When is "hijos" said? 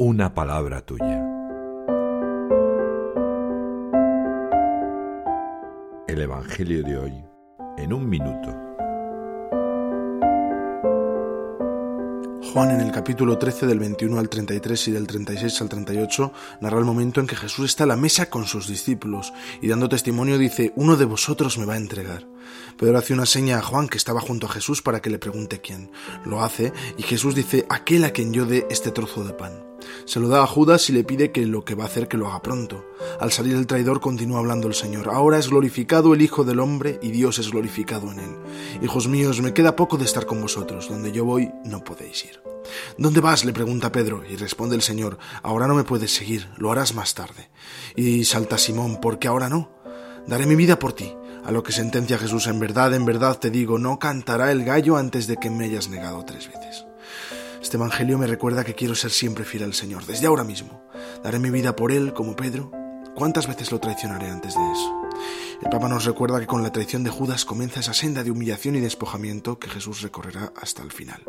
38.80-39.06